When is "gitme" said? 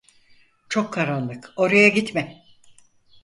1.89-2.43